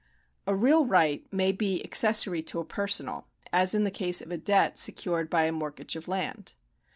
[0.47, 4.37] A real right may be accessory to a personal; as in the case oE a
[4.39, 6.55] debt secured by a mortgage of land.